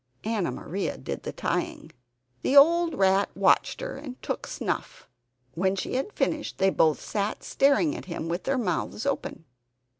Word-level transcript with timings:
Anna 0.23 0.49
Maria 0.51 0.97
did 0.97 1.21
the 1.21 1.31
tying. 1.31 1.91
The 2.41 2.57
old 2.57 2.95
rat 2.97 3.29
watched 3.37 3.81
her 3.81 3.97
and 3.97 4.19
took 4.23 4.47
snuff. 4.47 5.07
When 5.53 5.75
she 5.75 5.93
had 5.93 6.11
finished, 6.11 6.57
they 6.57 6.71
both 6.71 6.99
sat 6.99 7.43
staring 7.43 7.95
at 7.95 8.05
him 8.05 8.27
with 8.27 8.45
their 8.45 8.57
mouths 8.57 9.05
open. 9.05 9.45